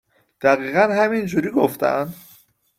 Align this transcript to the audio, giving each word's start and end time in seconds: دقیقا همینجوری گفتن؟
دقیقا 0.41 0.79
همینجوری 0.81 1.49
گفتن؟ 1.51 2.13